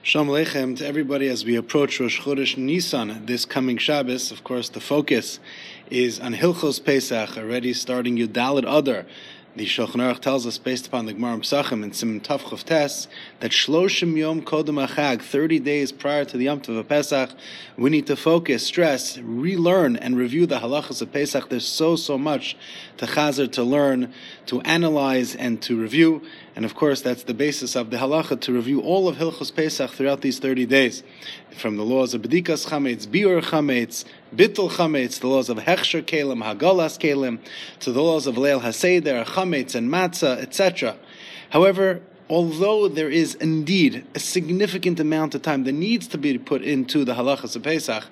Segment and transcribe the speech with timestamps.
[0.00, 4.30] Shalom Aleichem to everybody as we approach Rosh Chodesh Nisan this coming Shabbos.
[4.30, 5.40] Of course, the focus
[5.90, 9.06] is on Hilchos Pesach, already starting Yudalit Adar.
[9.56, 13.08] The Shulchan Aruch tells us, based upon the Gemara Pesachim and Simon Tavchav Tes,
[13.40, 17.30] that Shloshim Yom Kodem Achag, 30 days prior to the Yom of Pesach,
[17.76, 21.48] we need to focus, stress, relearn, and review the halachas of Pesach.
[21.48, 22.56] There's so, so much
[22.98, 24.14] to chazer, to learn,
[24.46, 26.22] to analyze, and to review.
[26.58, 29.92] And of course, that's the basis of the halacha to review all of Hilchos Pesach
[29.92, 31.04] throughout these 30 days.
[31.56, 36.42] From the laws of Bedikas Chametz, Biur Chametz, Bittul Chametz, the laws of Hechsher Kalim,
[36.42, 37.38] Hagalas Kalim,
[37.78, 40.96] to the laws of Leil Haseder, Chametz and Matzah, etc.
[41.50, 46.62] However, although there is indeed a significant amount of time that needs to be put
[46.62, 48.04] into the halachas of Pesach,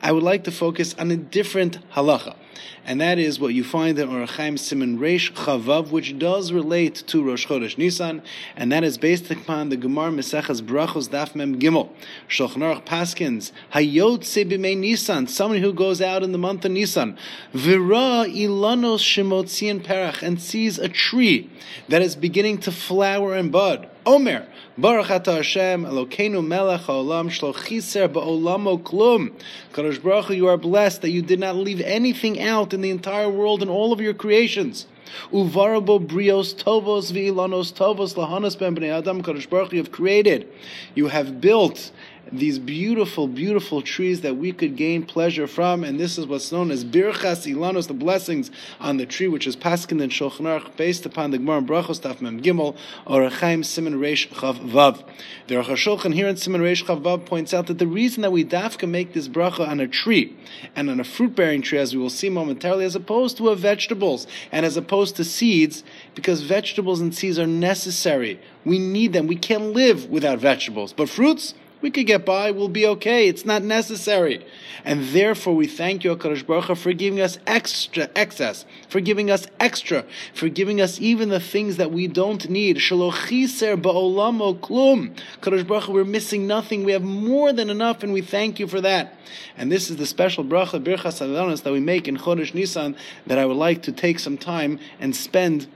[0.00, 2.36] I would like to focus on a different halacha.
[2.84, 7.04] And that is what you find in Orach Chaim Simon Reish Chavav, which does relate
[7.08, 8.22] to Rosh Chodesh Nisan,
[8.56, 11.90] and that is based upon the Gemara Meseches Brachos Daf Mem Gimel.
[12.30, 17.18] Shulchan Aruch Paskins Hayot Sebimei Nisan, someone who goes out in the month of Nisan,
[17.52, 21.50] Vira Ilanos Shemotzian Perach, and sees a tree
[21.88, 23.90] that is beginning to flower and bud.
[24.06, 24.46] Omer,
[24.80, 29.32] Baruch Ata Hashem, Elokeinu Melech Haolam Shlo Chiser Ba'olamo Klum.
[29.72, 33.28] Kadosh Baruch you are blessed that you did not leave anything out in the entire
[33.28, 34.86] world and all of your creations.
[35.32, 40.48] Uvarabo brios tovos v'ilanos tovos ben bnei adam Kadosh Baruch you have created,
[40.94, 41.90] you have built
[42.32, 46.70] these beautiful, beautiful trees that we could gain pleasure from, and this is what's known
[46.70, 48.50] as birchas ilanos, the blessings
[48.80, 52.40] on the tree, which is paskin and shulchan based upon the Gemara Brachos Daf Mem
[52.40, 55.02] Gimel or Chaim Simon Reish Chav Vav.
[55.46, 58.44] The Shulchan here in Simon Reish Chav Vav points out that the reason that we
[58.44, 60.36] dafka make this bracha on a tree
[60.76, 63.56] and on a fruit bearing tree, as we will see momentarily, as opposed to a
[63.56, 68.40] vegetables and as opposed to seeds, because vegetables and seeds are necessary.
[68.64, 69.26] We need them.
[69.26, 73.28] We can't live without vegetables, but fruits we could get by, we'll be okay.
[73.28, 74.44] It's not necessary.
[74.84, 79.30] And therefore, we thank you, HaKadosh Baruch Hu, for giving us extra, excess, for giving
[79.30, 82.78] us extra, for giving us even the things that we don't need.
[82.78, 85.16] Shalochiser ba'olamo klum.
[85.40, 86.84] HaKadosh Baruch Hu, we're missing nothing.
[86.84, 89.14] We have more than enough, and we thank you for that.
[89.56, 92.96] And this is the special bracha, birchas that we make in Chodesh Nisan,
[93.26, 95.66] that I would like to take some time and spend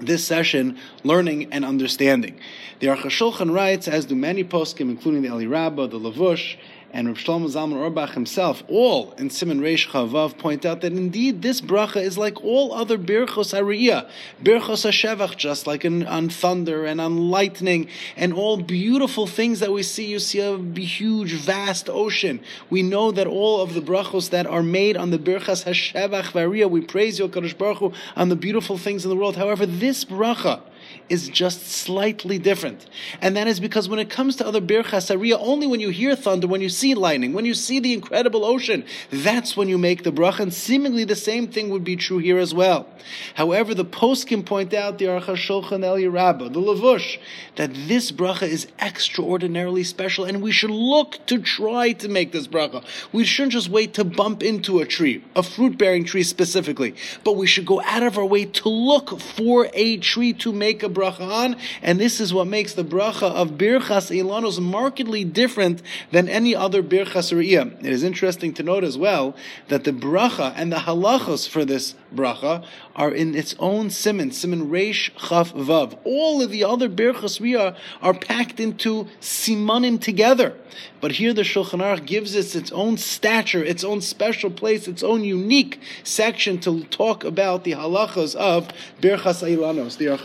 [0.00, 2.38] this session learning and understanding.
[2.80, 6.56] The Aruch Shulchan writes, as do many poskim, including the Eli Rabbah, the Lavush,
[6.94, 11.42] and Rav Shlomo Zalman Auerbach himself, all in Simon Reish Chavav, point out that indeed
[11.42, 14.08] this bracha is like all other birchos hariyah,
[14.40, 19.72] birchos hashevach, just like in, on thunder and on lightning and all beautiful things that
[19.72, 20.06] we see.
[20.06, 22.38] You see a huge, vast ocean.
[22.70, 26.70] We know that all of the brachos that are made on the birchas hashevach variyah,
[26.70, 29.36] we praise you, Baruch Hu, on the beautiful things in the world.
[29.36, 30.60] However, this bracha
[31.08, 32.86] is just slightly different.
[33.20, 36.16] And that is because when it comes to other birchas hariyah, only when you hear
[36.16, 40.02] thunder, when you see lightning, when you see the incredible ocean, that's when you make
[40.04, 40.40] the bracha.
[40.40, 42.88] And seemingly the same thing would be true here as well.
[43.34, 47.18] However, the poskim point out the Aruch Shulchan Eli Rabbah, the Lavush,
[47.56, 52.46] that this bracha is extraordinarily special, and we should look to try to make this
[52.46, 52.84] bracha.
[53.12, 56.94] We shouldn't just wait to bump into a tree, a fruit-bearing tree specifically,
[57.24, 60.82] but we should go out of our way to look for a tree to make
[60.84, 65.82] a bracha on, and this is what makes the bracha of Birchas Ilanos markedly different
[66.12, 67.78] than any other Birchas Riyah.
[67.80, 69.34] It is interesting to note as well
[69.68, 72.64] that the bracha and the halachos for this bracha
[72.94, 75.98] are in its own simon, simon Reish Chaf Vav.
[76.04, 80.54] All of the other Birchas Riyah are packed into simanim together.
[81.00, 85.02] But here the Shulchan Aruch gives us its own stature, its own special place, its
[85.02, 88.68] own unique section to talk about the halachos of
[89.00, 89.98] Birchas Ilanos.
[89.98, 90.24] The Aruch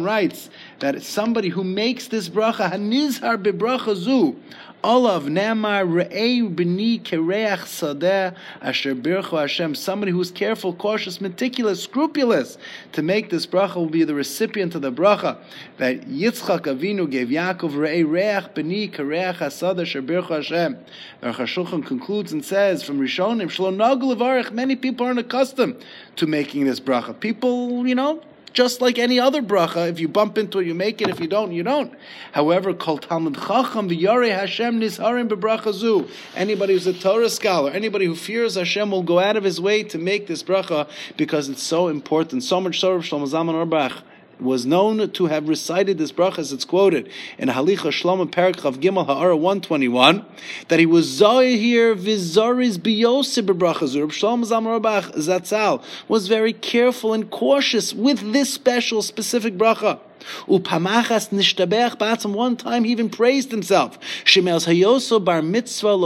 [0.00, 0.50] Shulchan writes
[0.80, 4.36] that somebody who makes this bracha, Hanizhar bebracha zu,
[4.82, 9.74] Olav Namar Re'ei B'ni Kereach Sadeh Asher Birchu Hashem.
[9.74, 12.56] Somebody who's careful, cautious, meticulous, scrupulous
[12.92, 15.36] to make this bracha will be the recipient of the bracha
[15.76, 20.78] that Yitzchak Avinu gave Yaakov Re'ei Re'ach B'ni Kereach Sadeh Asher Birchu Hashem.
[21.20, 25.76] The Shulchan concludes and says from Rishonim Shlo Nagul Many people aren't accustomed
[26.16, 27.20] to making this bracha.
[27.20, 29.88] People, you know, just like any other bracha.
[29.88, 31.08] If you bump into it, you make it.
[31.08, 31.92] If you don't, you don't.
[32.32, 36.08] However, kol talmud chacham v'yare Hashem nisharim bebracha zu.
[36.36, 39.82] Anybody who's a Torah scholar, anybody who fears Hashem will go out of his way
[39.84, 42.42] to make this bracha because it's so important.
[42.42, 44.02] So much so, Shlomo Zalman Auerbach
[44.42, 48.76] was known to have recited this bracha as it's quoted in Halichos Shlomo Perak Chav
[48.76, 50.24] Gimel Ha'ara 121
[50.68, 57.12] that he was Zahir Vizaris Biyosib bracha Zurb Shlomo Zalman Auerbach Zatzal was very careful
[57.12, 60.00] and cautious with this special specific bracha.
[60.46, 62.32] Upamachas nishtabech ba'atzam.
[62.32, 63.98] One time he even praised himself.
[64.24, 65.96] Shemels hayoso bar mitzvah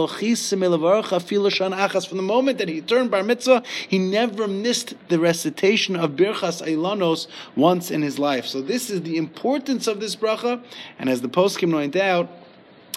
[1.50, 2.08] shan achas.
[2.08, 6.66] From the moment that he turned bar mitzvah, he never missed the recitation of birchas
[6.66, 8.46] eilanos once in his life.
[8.46, 10.62] So this is the importance of this bracha,
[10.98, 12.28] and as the poskim point out,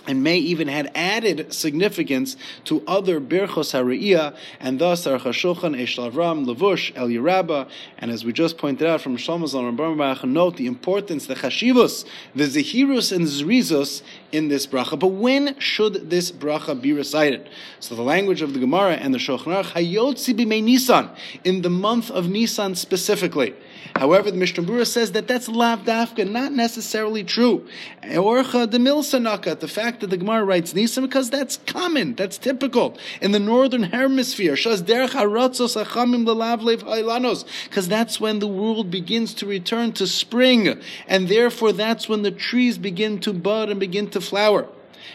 [0.08, 6.12] and may even had added significance to other Birchos Hariyah, and thus Aruch HaShulchan, Eshel
[6.12, 10.68] Avram, Levush, El Yerabba, and as we just pointed out from Shlomo Zalman note the
[10.68, 14.02] importance, the Chashivus, the Zehirus and Zrizos
[14.32, 14.98] in this bracha.
[14.98, 17.50] But when should this bracha be recited?
[17.80, 21.10] So the language of the Gemara and the Shulchan Aruch, Hayotzi B'mei Nisan,
[21.44, 23.54] in the month of Nisan specifically.
[23.96, 27.68] However, the Mishnah Berurah says that that's lav dafka, not necessarily true.
[28.04, 32.98] Orcha de milsanaka, the fact that the Gemara writes Nisan, because that's common, that's typical.
[33.22, 38.48] In the northern hemisphere, shaz derech haratzos achamim lelav lev hailanos, because that's when the
[38.48, 43.70] world begins to return to spring, and therefore that's when the trees begin to bud
[43.70, 44.68] and begin to flower.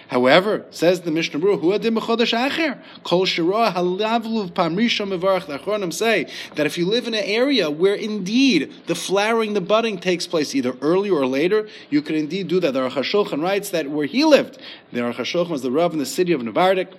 [0.09, 3.27] However, says the Mishnah adim b'chodesh acher, kol
[5.93, 10.27] say that if you live in an area where indeed the flowering, the budding takes
[10.27, 12.73] place either earlier or later, you can indeed do that.
[12.73, 14.59] The Aruch HaShulchan writes that where he lived,
[14.93, 16.93] the Aruch HaShulchan was the Rav in the city of Novardok,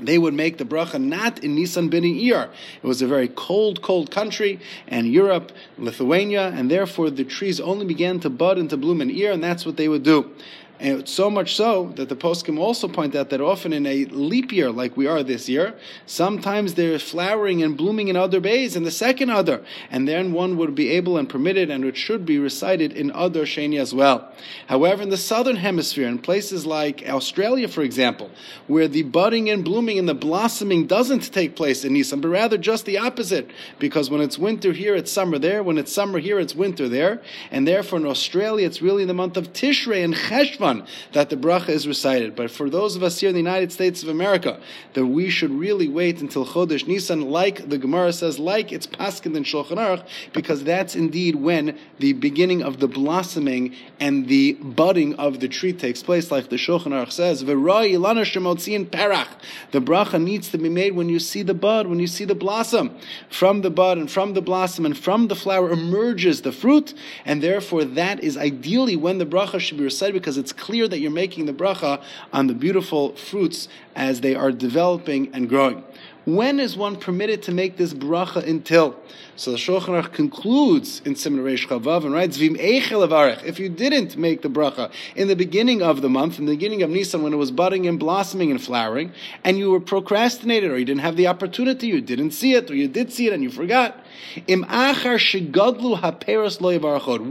[0.00, 2.50] they would make the bracha not in Nisan bin Iyar.
[2.82, 7.86] It was a very cold, cold country, and Europe, Lithuania, and therefore the trees only
[7.86, 10.30] began to bud and to bloom in Iyar, and that's what they would do.
[10.78, 14.52] And so much so that the poskim also point out that often in a leap
[14.52, 15.74] year like we are this year,
[16.04, 20.58] sometimes they're flowering and blooming in other bays in the second other, and then one
[20.58, 24.30] would be able and permitted, and it should be recited in other sheni as well.
[24.66, 28.30] However, in the southern hemisphere, in places like Australia, for example,
[28.66, 32.58] where the budding and blooming and the blossoming doesn't take place in Nisan, but rather
[32.58, 35.62] just the opposite, because when it's winter here, it's summer there.
[35.62, 39.38] When it's summer here, it's winter there, and therefore in Australia, it's really the month
[39.38, 40.65] of Tishrei and Cheshvan
[41.12, 42.34] that the bracha is recited.
[42.36, 44.60] But for those of us here in the United States of America,
[44.94, 49.36] that we should really wait until Chodesh Nisan, like the Gemara says, like it's Paskin
[49.36, 55.14] and Shulchan Aruch, because that's indeed when the beginning of the blossoming and the budding
[55.16, 59.28] of the tree takes place, like the Shulchan Aruch says, perach.
[59.70, 62.34] The bracha needs to be made when you see the bud, when you see the
[62.34, 62.96] blossom.
[63.28, 67.42] From the bud and from the blossom and from the flower emerges the fruit, and
[67.42, 71.10] therefore that is ideally when the bracha should be recited because it's clear that you're
[71.10, 75.84] making the bracha on the beautiful fruits as they are developing and growing.
[76.26, 78.96] When is one permitted to make this bracha until?
[79.36, 84.16] So the Shulchan Aruch concludes in Simon Reish Chavav and writes, Vim If you didn't
[84.16, 87.32] make the bracha in the beginning of the month, in the beginning of Nisan, when
[87.32, 89.12] it was budding and blossoming and flowering,
[89.44, 92.74] and you were procrastinated, or you didn't have the opportunity, you didn't see it, or
[92.74, 94.04] you did see it and you forgot.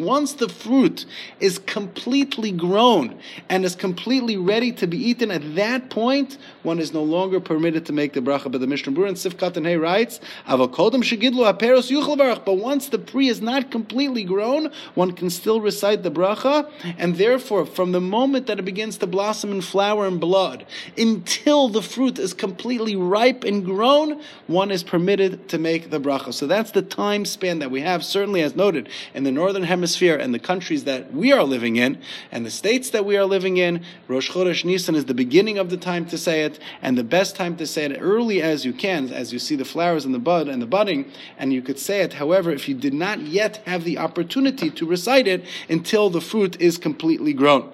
[0.06, 1.06] Once the fruit
[1.40, 6.94] is completely grown and is completely ready to be eaten, at that point, one is
[6.94, 8.52] no longer permitted to make the bracha.
[8.52, 13.42] But the Mishnah Berurah and Sifkat and Hay writes, shigidlu but once the pre is
[13.42, 18.60] not completely grown, one can still recite the bracha, and therefore, from the moment that
[18.60, 20.66] it begins to blossom and flower and blood
[20.98, 26.34] until the fruit is completely ripe and grown, one is permitted to make the bracha.
[26.34, 30.16] So that's the time span that we have, certainly as noted in the northern hemisphere
[30.16, 32.00] and the countries that we are living in,
[32.32, 33.84] and the states that we are living in.
[34.08, 37.36] Rosh Chodesh Nisan is the beginning of the time to say it, and the best
[37.36, 40.20] time to say it early as you can, as you see the flowers and the
[40.20, 42.14] bud and the budding, and you could say it.
[42.14, 46.62] However, if you did not yet have the opportunity to recite it until the fruit
[46.62, 47.72] is completely grown.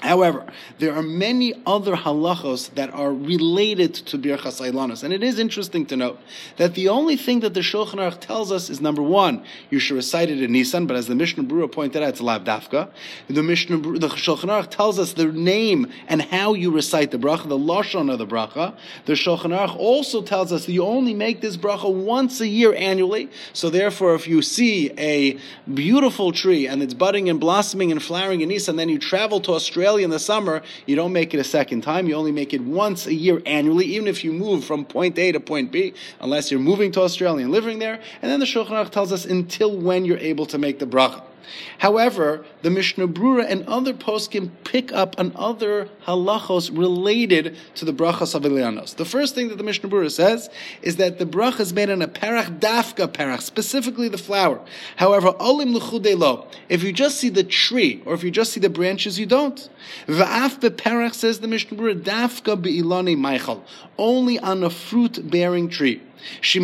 [0.00, 0.44] However,
[0.78, 5.02] there are many other halachos that are related to Birchas Ailanos.
[5.02, 6.20] And it is interesting to note
[6.58, 9.94] that the only thing that the Shulchan Aruch tells us is number one, you should
[9.94, 12.90] recite it in Nisan, but as the Mishnah Berurah pointed out, it's Lav Dafka.
[13.28, 17.48] The Mishnah, the Shulchan Aruch tells us the name and how you recite the bracha,
[17.48, 18.74] the Lashon of the bracha.
[19.06, 22.74] The Shulchan Aruch also tells us that you only make this bracha once a year
[22.74, 23.30] annually.
[23.52, 25.38] So therefore, if you see a
[25.72, 29.52] beautiful tree and it's budding and blossoming and flowering in Nisan, then you travel to
[29.52, 32.08] Australia Australia in the summer, you don't make it a second time.
[32.08, 35.32] You only make it once a year annually, even if you move from point A
[35.32, 38.00] to point B, unless you're moving to Australia and living there.
[38.22, 41.25] And then the Shulchan Aruch tells us until when you're able to make the bracha.
[41.78, 47.92] However, the Mishnah Brura and other poskim pick up on other halachos related to the
[47.92, 48.96] brachas of Elianos.
[48.96, 50.48] The first thing that the Mishnah Brura says
[50.82, 54.60] is that the bracha is made on a perach dafka perach, specifically the flower.
[54.96, 55.72] However, olim
[56.18, 56.46] lo.
[56.68, 59.68] If you just see the tree or if you just see the branches, you don't.
[60.06, 63.62] Va'af beperach says the Mishnah Brura dafka beilani meichel,
[63.98, 66.02] only on a fruit bearing tree.
[66.42, 66.60] So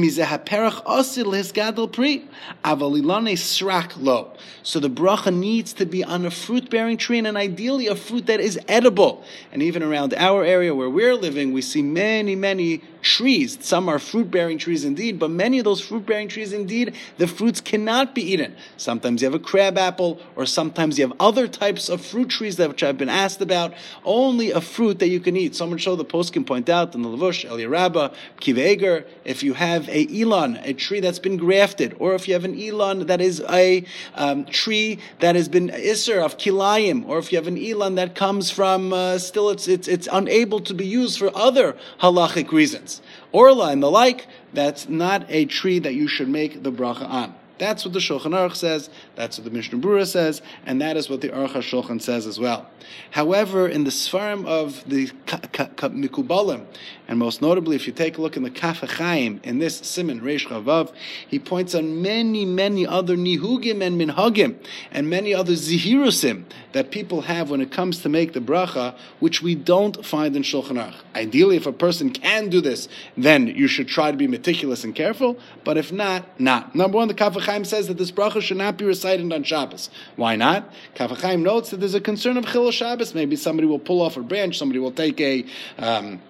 [4.81, 8.59] the bracha needs to be on a fruit-bearing tree, and ideally a fruit that is
[8.69, 9.25] edible.
[9.53, 13.59] And even around our area where we're living, we see many, many trees.
[13.61, 18.15] Some are fruit-bearing trees indeed, but many of those fruit-bearing trees indeed, the fruits cannot
[18.15, 18.55] be eaten.
[18.77, 22.57] Sometimes you have a crab apple, or sometimes you have other types of fruit trees
[22.57, 23.75] that which I've been asked about.
[24.05, 25.55] Only a fruit that you can eat.
[25.55, 30.07] Someone show the poskim point out in the Lavush, Eliyarabba, Kiveger, if you have a
[30.21, 33.85] elon, a tree that's been grafted, or if you have an elon that is a
[34.15, 38.15] um, tree that has been isser of kilayim, or if you have an elon that
[38.15, 42.92] comes from uh, still it's, it's it's unable to be used for other halachic reasons,
[43.33, 47.35] orla and the like, that's not a tree that you should make the bracha on.
[47.63, 51.09] That's what the Shulchan Aruch says, that's what the Mishnah Berurah says, and that is
[51.09, 52.69] what the Aruch HaShulchan says as well.
[53.13, 56.67] However, in the Sfarim of the Mikubalim,
[57.07, 60.21] and most notably, if you take a look in the Kaf HaChaim, in this Simon,
[60.23, 60.93] Reish Chavav,
[61.29, 64.57] he points on many, many other Nihugim and Minhagim,
[64.91, 69.41] and many other Zihirusim that people have when it comes to make the bracha, which
[69.41, 70.97] we don't find in Shulchan Aruch.
[71.15, 74.95] Ideally, if a person can do this, then you should try to be meticulous and
[74.95, 76.75] careful, but if not, not.
[76.75, 79.91] Number one, the Kaf Chaim says that this bracha should not be recited on Shabbos.
[80.17, 80.73] Why not?
[80.95, 83.15] Kaf Chaim notes that there's a concern of Chil Shabbos.
[83.15, 85.45] Maybe somebody will pull off a branch, somebody will take a
[85.79, 86.21] um,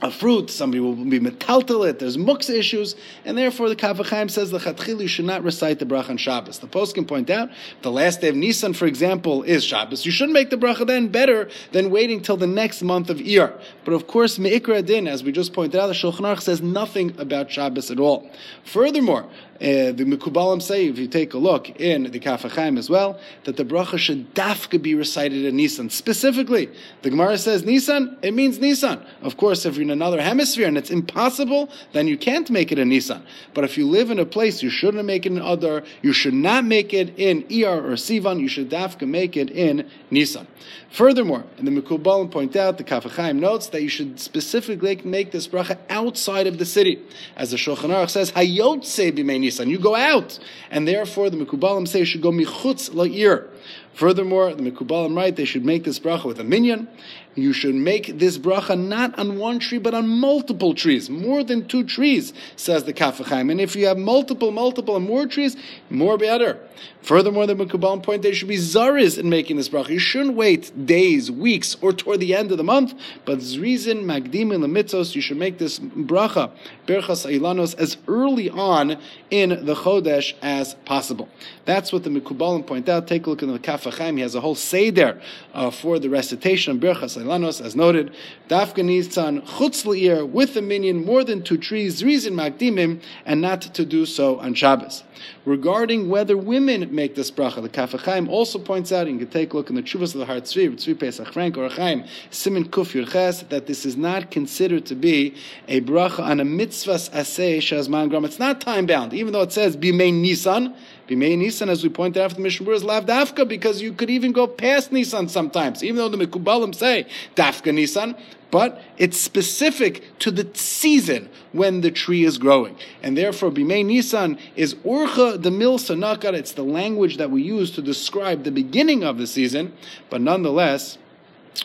[0.00, 2.94] a fruit, somebody will be metaltal it, there's muksa issues,
[3.24, 6.58] and therefore the Kaf HaChaim says the Chatchil should not recite the bracha on Shabbos.
[6.58, 7.50] The poskim point out,
[7.82, 10.06] the last day of Nisan, for example, is Shabbos.
[10.06, 13.60] You should make the bracha then better than waiting till the next month of Iyar.
[13.84, 17.14] But of course, Me'ikra Din, as we just pointed out, the Shulchan Aruch says nothing
[17.18, 18.30] about Shabbos at all.
[18.64, 19.28] Furthermore,
[19.62, 23.20] uh, the Mekubalim say, if you take a look in the Kaf HaChaim as well,
[23.44, 25.88] that the bracha should dafka be recited in Nisan.
[25.88, 26.68] Specifically,
[27.02, 29.00] the Gemara says Nisan, it means Nisan.
[29.20, 32.88] Of course, if in another hemisphere and it's impossible, then you can't make it in
[32.88, 33.24] Nisan.
[33.54, 36.34] But if you live in a place, you shouldn't make it in Adar, you should
[36.34, 40.46] not make it in Iyar or Sivan, you should dafka make it in Nisan.
[40.90, 45.32] Furthermore, and the Mekubalim point out, the Kaf HaChaim notes that you should specifically make
[45.32, 47.00] this bracha outside of the city.
[47.36, 50.38] As the Shulchan Aruch says, Hayotse b'mei Nisan, you go out.
[50.70, 53.48] And therefore, the Mekubalim say you should go michutz la'ir.
[53.94, 56.88] Furthermore, the Mekubalim write they should make this bracha with a minyan.
[57.34, 61.66] You should make this bracha not on one tree, but on multiple trees, more than
[61.66, 63.50] two trees, says the Kaf HaChaim.
[63.50, 65.56] And if you have multiple, multiple, and more trees,
[65.88, 66.58] more better.
[67.00, 69.88] Furthermore, the Mekubalim point there should be zaris in making this bracha.
[69.88, 74.54] You shouldn't wait days, weeks, or toward the end of the month, but zrizin, magdim,
[74.54, 76.50] and lemitzos, you should make this bracha,
[76.86, 78.98] berchas ailanos, as early on
[79.30, 81.28] in the chodesh as possible.
[81.64, 83.08] That's what the Mekubalim point out.
[83.08, 84.16] Take a look in the Kaf HaChaim.
[84.16, 85.20] He has a whole seder
[85.54, 88.12] uh, for the recitation of berchas ailanos, as noted.
[88.48, 93.62] Dafka Nisan chutz le'ir with a minyan, more than two trees, reason magdimim, and not
[93.62, 95.04] to do so on Shabbos.
[95.44, 99.32] Regarding whether women make this bracha, the Kaf HaChaim also points out, and you can
[99.32, 102.04] take a look in the Chuvas of the Har Tzvi, Tzvi Pesach Frank or Chaim,
[102.30, 105.34] Simin Kuf Yurches, that this is not considered to be
[105.68, 108.24] a bracha on a mitzvahs aseh shazman gram.
[108.24, 110.74] It's not time bound, even though it says bimei Nisan.
[111.08, 114.32] Bimei Nisan, as we pointed out, the Mishnah is lav dafka because you could even
[114.32, 117.06] go past Nisan sometimes, even though the Mekubalim say
[117.36, 118.16] dafka Nisan
[118.52, 122.76] but it's specific to the season when the tree is growing.
[123.02, 126.34] And therefore, Bimei Nisan is Urcha de Mil Sanakar.
[126.34, 129.72] It's the language that we use to describe the beginning of the season,
[130.10, 130.98] but nonetheless,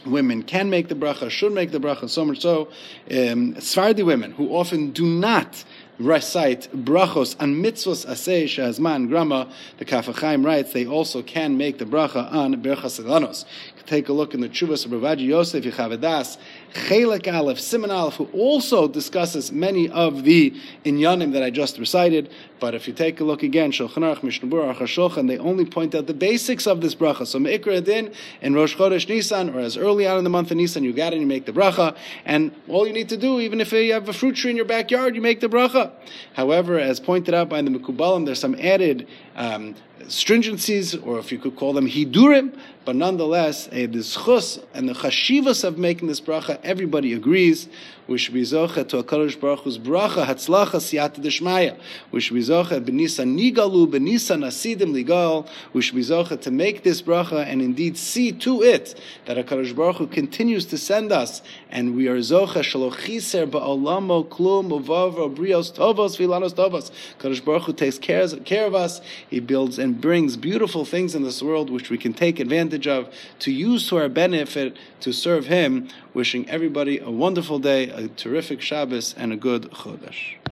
[0.05, 2.69] women can make the bracha, should make the bracha, so much so,
[3.11, 5.65] um, Sfardi women who often do not
[5.99, 9.49] recite brachos and mitzvos aseh shazman grama.
[9.77, 13.45] The Kaf HaChaim writes they also can make the bracha on berchas elanos.
[13.87, 16.37] Take a look in the Chuvas of Ravaji Yosef Yechaveh Daas
[16.73, 20.53] Chelek Aleph, Simon Aleph, who also discusses many of the
[20.83, 22.29] inyanim that I just recited.
[22.59, 26.05] But if you take a look again, Shulchan Aruch, Mishnah Shulchan, they only point out
[26.05, 27.25] the basics of this bracha.
[27.25, 30.57] So Me'ikra Din in Rosh Chodesh Nisan, or as early on in the month of
[30.57, 33.61] Nisan, you got it, you make the bracha, and all you need to do, even
[33.61, 35.91] if you have a fruit tree in your backyard, you make the bracha.
[36.33, 39.75] However, as pointed out by the Mekubalim, there's some added um,
[40.05, 44.93] stringencies, or if you could call them hidurim, but nonetheless, a the schus and the
[44.93, 47.67] chashivas of making this bracha, everybody agrees.
[48.07, 51.77] We should be zocha to a Kadosh Baruch Hu's bracha hatzlacha siyata deshmaya.
[52.11, 55.49] We should be zocha benisa nigalu benisa nasidim ligal.
[55.73, 59.43] We should be zocha to make this bracha and indeed see to it that a
[59.43, 65.35] Kadosh Baruch Hu continues to send us, and we are zocha shalochiser ba'olamo klum uvavro
[65.35, 66.91] brios tovos vilanos tovos.
[67.19, 69.01] Kadosh Baruch Hu takes care, care of us.
[69.29, 73.51] He builds brings beautiful things in this world which we can take advantage of to
[73.51, 75.89] use to our benefit to serve Him.
[76.13, 80.37] Wishing everybody a wonderful day, a terrific Shabbos, and a good Chodesh.